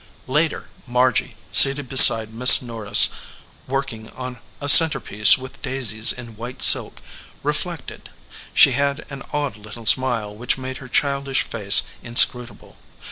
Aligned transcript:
Later, 0.25 0.67
Margy, 0.87 1.35
seated 1.51 1.87
beside 1.87 2.33
Miss 2.33 2.59
Norris, 2.59 3.09
work 3.67 3.93
ing 3.93 4.09
on 4.09 4.39
a 4.59 4.67
centerpiece 4.67 5.37
with 5.37 5.61
daisies 5.61 6.11
in 6.11 6.35
white 6.35 6.63
silk, 6.63 7.03
re 7.43 7.53
flected. 7.53 8.07
She 8.51 8.71
had 8.71 9.05
an 9.11 9.21
odd 9.31 9.57
little 9.57 9.85
smile 9.85 10.35
which 10.35 10.57
made 10.57 10.77
her 10.77 10.87
childish 10.87 11.43
face 11.43 11.83
inscrutable. 12.01 12.79